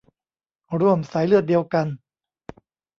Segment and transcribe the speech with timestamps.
[0.79, 1.87] ร่วมสายเลือดเดียวกัน